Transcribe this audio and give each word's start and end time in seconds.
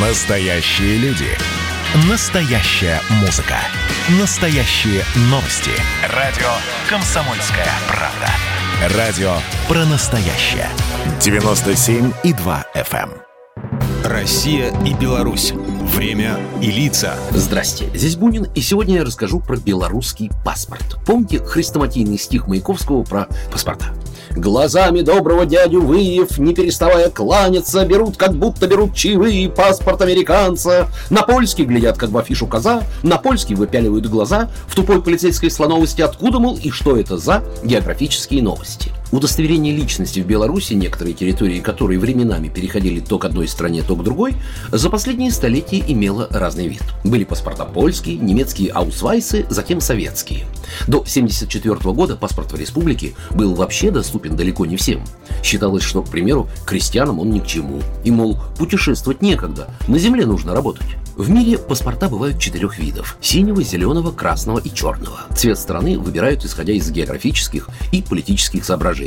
Настоящие 0.00 0.96
люди. 0.98 1.26
Настоящая 2.08 3.00
музыка. 3.20 3.56
Настоящие 4.20 5.02
новости. 5.22 5.72
Радио 6.14 6.46
«Комсомольская 6.88 7.66
правда». 7.88 8.96
Радио 8.96 9.32
про 9.66 9.84
настоящее. 9.86 10.68
97,2 11.18 12.64
FM. 12.76 13.10
эм. 13.10 13.28
Россия 14.04 14.72
и 14.86 14.94
Беларусь. 14.94 15.50
Время 15.52 16.38
и 16.62 16.70
лица. 16.70 17.16
Здрасте, 17.32 17.90
здесь 17.92 18.14
Бунин, 18.14 18.46
и 18.54 18.60
сегодня 18.60 18.98
я 18.98 19.04
расскажу 19.04 19.40
про 19.40 19.56
белорусский 19.56 20.30
паспорт. 20.44 20.96
Помните 21.06 21.40
хрестоматийный 21.40 22.18
стих 22.18 22.46
Маяковского 22.46 23.02
про 23.02 23.26
паспорта? 23.50 23.86
Глазами 24.38 25.00
доброго 25.00 25.46
дядю 25.46 25.82
Выев, 25.82 26.38
не 26.38 26.54
переставая 26.54 27.10
кланяться, 27.10 27.84
берут, 27.84 28.16
как 28.16 28.34
будто 28.34 28.68
берут 28.68 28.94
чаевые 28.94 29.48
паспорт 29.50 30.00
американца. 30.00 30.86
На 31.10 31.22
польский 31.22 31.64
глядят, 31.64 31.98
как 31.98 32.10
в 32.10 32.18
афишу 32.18 32.46
коза, 32.46 32.84
на 33.02 33.16
польский 33.18 33.56
выпяливают 33.56 34.06
глаза, 34.06 34.48
в 34.68 34.76
тупой 34.76 35.02
полицейской 35.02 35.50
слоновости 35.50 36.02
откуда, 36.02 36.38
мол, 36.38 36.56
и 36.56 36.70
что 36.70 36.96
это 36.96 37.18
за 37.18 37.42
географические 37.64 38.40
новости. 38.44 38.92
Удостоверение 39.10 39.74
личности 39.74 40.20
в 40.20 40.26
Беларуси, 40.26 40.74
некоторые 40.74 41.14
территории 41.14 41.60
которой 41.60 41.96
временами 41.96 42.48
переходили 42.48 43.00
то 43.00 43.18
к 43.18 43.24
одной 43.24 43.48
стране, 43.48 43.82
то 43.82 43.96
к 43.96 44.04
другой, 44.04 44.34
за 44.70 44.90
последние 44.90 45.30
столетия 45.30 45.82
имело 45.86 46.28
разный 46.30 46.68
вид. 46.68 46.82
Были 47.04 47.24
паспорта 47.24 47.64
польские, 47.64 48.16
немецкие 48.16 48.70
аусвайсы, 48.70 49.46
затем 49.48 49.80
советские. 49.80 50.44
До 50.86 50.98
1974 50.98 51.94
года 51.94 52.16
паспорт 52.16 52.52
в 52.52 52.60
республике 52.60 53.14
был 53.30 53.54
вообще 53.54 53.90
доступен 53.90 54.36
далеко 54.36 54.66
не 54.66 54.76
всем. 54.76 55.02
Считалось, 55.42 55.82
что, 55.82 56.02
к 56.02 56.10
примеру, 56.10 56.48
крестьянам 56.66 57.18
он 57.18 57.30
ни 57.30 57.38
к 57.40 57.46
чему. 57.46 57.80
И, 58.04 58.10
мол, 58.10 58.36
путешествовать 58.58 59.22
некогда, 59.22 59.70
на 59.86 59.98
земле 59.98 60.26
нужно 60.26 60.54
работать. 60.54 60.86
В 61.16 61.30
мире 61.30 61.58
паспорта 61.58 62.08
бывают 62.08 62.38
четырех 62.38 62.78
видов– 62.78 63.16
синего, 63.20 63.60
зеленого, 63.60 64.12
красного 64.12 64.58
и 64.58 64.72
черного. 64.72 65.22
Цвет 65.34 65.58
страны 65.58 65.98
выбирают 65.98 66.44
исходя 66.44 66.72
из 66.72 66.88
географических 66.92 67.68
и 67.90 68.02
политических 68.02 68.64
соображений. 68.64 68.97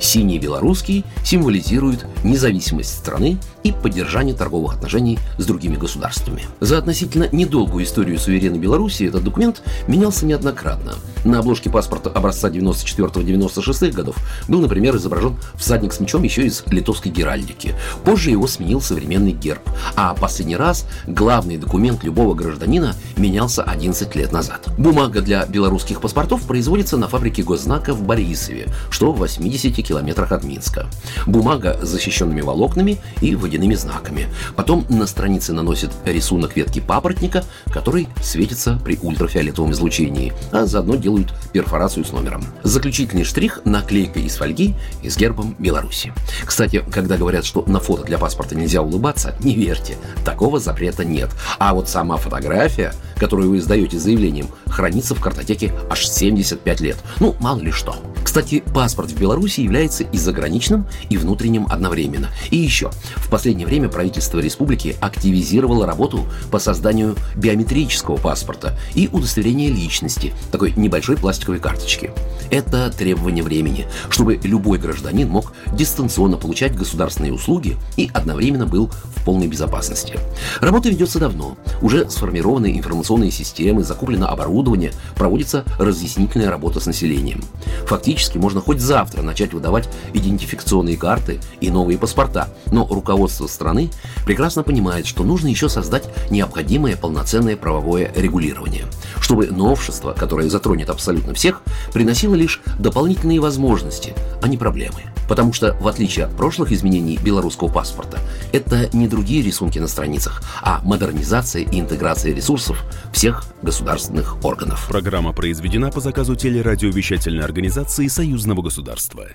Синий 0.00 0.38
белорусский 0.38 1.04
символизирует 1.24 2.06
независимость 2.22 2.96
страны 2.96 3.38
и 3.62 3.72
поддержание 3.72 4.34
торговых 4.34 4.74
отношений 4.74 5.18
с 5.38 5.46
другими 5.46 5.76
государствами. 5.76 6.44
За 6.60 6.78
относительно 6.78 7.28
недолгую 7.32 7.84
историю 7.84 8.18
суверенной 8.18 8.58
Беларуси 8.58 9.04
этот 9.04 9.24
документ 9.24 9.62
менялся 9.88 10.26
неоднократно. 10.26 10.94
На 11.24 11.38
обложке 11.38 11.70
паспорта 11.70 12.10
образца 12.10 12.50
94-96 12.50 13.92
годов 13.92 14.16
был, 14.46 14.60
например, 14.60 14.96
изображен 14.96 15.36
всадник 15.56 15.92
с 15.94 16.00
мечом 16.00 16.22
еще 16.22 16.46
из 16.46 16.62
литовской 16.66 17.10
геральдики. 17.10 17.74
Позже 18.04 18.30
его 18.30 18.46
сменил 18.46 18.80
современный 18.80 19.32
герб. 19.32 19.62
А 19.96 20.14
последний 20.14 20.56
раз 20.56 20.86
главный 21.06 21.56
документ 21.56 22.04
любого 22.04 22.34
гражданина 22.34 22.94
менялся 23.16 23.62
11 23.62 24.14
лет 24.14 24.32
назад. 24.32 24.68
Бумага 24.76 25.22
для 25.22 25.46
белорусских 25.46 26.00
паспортов 26.00 26.42
производится 26.42 26.98
на 26.98 27.08
фабрике 27.08 27.42
госзнака 27.42 27.94
в 27.94 28.02
Борисове, 28.02 28.68
что 28.90 29.12
в 29.12 29.23
80 29.24 29.74
километрах 29.86 30.32
от 30.32 30.44
Минска. 30.44 30.86
Бумага 31.26 31.78
с 31.82 31.88
защищенными 31.88 32.42
волокнами 32.42 32.98
и 33.22 33.34
водяными 33.34 33.74
знаками. 33.74 34.28
Потом 34.54 34.84
на 34.90 35.06
странице 35.06 35.52
наносят 35.52 35.90
рисунок 36.04 36.56
ветки 36.56 36.80
папоротника, 36.80 37.42
который 37.72 38.08
светится 38.22 38.78
при 38.84 38.98
ультрафиолетовом 39.00 39.72
излучении, 39.72 40.32
а 40.52 40.66
заодно 40.66 40.96
делают 40.96 41.32
перфорацию 41.52 42.04
с 42.04 42.12
номером. 42.12 42.44
Заключительный 42.62 43.24
штрих– 43.24 43.60
наклейка 43.64 44.20
из 44.20 44.36
фольги 44.36 44.74
и 45.02 45.08
с 45.08 45.16
гербом 45.16 45.56
Беларуси. 45.58 46.12
Кстати, 46.44 46.84
когда 46.92 47.16
говорят, 47.16 47.46
что 47.46 47.64
на 47.66 47.80
фото 47.80 48.04
для 48.04 48.18
паспорта 48.18 48.54
нельзя 48.54 48.82
улыбаться, 48.82 49.34
не 49.40 49.54
верьте, 49.54 49.96
такого 50.24 50.60
запрета 50.60 51.04
нет. 51.04 51.30
А 51.58 51.72
вот 51.72 51.88
сама 51.88 52.18
фотография, 52.18 52.92
которую 53.16 53.50
вы 53.50 53.58
издаете 53.58 53.98
заявлением, 53.98 54.48
хранится 54.66 55.14
в 55.14 55.20
картотеке 55.20 55.72
аж 55.88 56.06
75 56.06 56.80
лет. 56.80 56.98
Ну, 57.20 57.34
мало 57.40 57.60
ли 57.60 57.70
что. 57.70 57.96
Кстати, 58.34 58.64
паспорт 58.74 59.12
в 59.12 59.16
Беларуси 59.16 59.60
является 59.60 60.02
и 60.02 60.18
заграничным, 60.18 60.88
и 61.08 61.16
внутренним 61.16 61.68
одновременно. 61.70 62.30
И 62.50 62.56
еще, 62.56 62.90
в 63.14 63.28
последнее 63.30 63.64
время 63.64 63.88
правительство 63.88 64.40
республики 64.40 64.96
активизировало 65.00 65.86
работу 65.86 66.26
по 66.50 66.58
созданию 66.58 67.14
биометрического 67.36 68.16
паспорта 68.16 68.76
и 68.92 69.08
удостоверения 69.12 69.70
личности, 69.70 70.34
такой 70.50 70.72
небольшой 70.74 71.16
пластиковой 71.16 71.60
карточки. 71.60 72.10
Это 72.50 72.90
требование 72.90 73.44
времени, 73.44 73.86
чтобы 74.10 74.40
любой 74.42 74.78
гражданин 74.78 75.28
мог 75.28 75.52
дистанционно 75.72 76.36
получать 76.36 76.74
государственные 76.74 77.32
услуги 77.32 77.76
и 77.96 78.10
одновременно 78.12 78.66
был 78.66 78.90
в 79.14 79.24
полной 79.24 79.46
безопасности. 79.46 80.18
Работа 80.60 80.88
ведется 80.88 81.20
давно. 81.20 81.56
Уже 81.82 82.10
сформированы 82.10 82.76
информационные 82.76 83.30
системы, 83.30 83.84
закуплено 83.84 84.28
оборудование, 84.28 84.90
проводится 85.14 85.64
разъяснительная 85.78 86.50
работа 86.50 86.80
с 86.80 86.86
населением. 86.86 87.44
Фактически 87.86 88.23
можно 88.32 88.60
хоть 88.60 88.80
завтра 88.80 89.22
начать 89.22 89.52
выдавать 89.52 89.88
идентификационные 90.12 90.96
карты 90.96 91.40
и 91.60 91.70
новые 91.70 91.98
паспорта, 91.98 92.48
но 92.70 92.86
руководство 92.86 93.46
страны 93.46 93.90
прекрасно 94.24 94.62
понимает, 94.62 95.06
что 95.06 95.24
нужно 95.24 95.48
еще 95.48 95.68
создать 95.68 96.04
необходимое 96.30 96.96
полноценное 96.96 97.56
правовое 97.56 98.12
регулирование, 98.14 98.86
чтобы 99.20 99.46
новшество, 99.46 100.12
которое 100.12 100.48
затронет 100.48 100.90
абсолютно 100.90 101.34
всех, 101.34 101.62
приносило 101.92 102.34
лишь 102.34 102.60
дополнительные 102.78 103.40
возможности, 103.40 104.14
а 104.42 104.48
не 104.48 104.56
проблемы. 104.56 105.02
Потому 105.28 105.52
что, 105.52 105.74
в 105.80 105.88
отличие 105.88 106.26
от 106.26 106.36
прошлых 106.36 106.70
изменений 106.72 107.18
белорусского 107.22 107.68
паспорта, 107.68 108.18
это 108.52 108.94
не 108.94 109.08
другие 109.08 109.42
рисунки 109.42 109.78
на 109.78 109.88
страницах, 109.88 110.42
а 110.62 110.80
модернизация 110.82 111.62
и 111.62 111.80
интеграция 111.80 112.34
ресурсов 112.34 112.84
всех 113.12 113.44
государственных 113.62 114.44
органов. 114.44 114.86
Программа 114.88 115.32
произведена 115.32 115.90
по 115.90 116.00
заказу 116.00 116.36
телерадиовещательной 116.36 117.42
организации 117.42 118.06
Союзного 118.14 118.62
государства. 118.62 119.26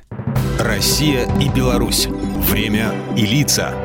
Россия 0.57 1.29
и 1.41 1.49
Беларусь. 1.49 2.07
Время 2.07 2.93
и 3.17 3.25
лица. 3.25 3.75